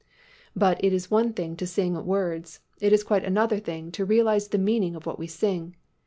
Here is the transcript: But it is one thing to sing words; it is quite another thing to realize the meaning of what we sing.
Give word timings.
But 0.55 0.83
it 0.83 0.93
is 0.93 1.11
one 1.11 1.31
thing 1.31 1.55
to 1.57 1.67
sing 1.67 1.93
words; 2.07 2.61
it 2.79 2.91
is 2.91 3.03
quite 3.03 3.23
another 3.23 3.59
thing 3.59 3.91
to 3.91 4.03
realize 4.03 4.47
the 4.47 4.57
meaning 4.57 4.95
of 4.95 5.05
what 5.05 5.19
we 5.19 5.27
sing. 5.27 5.75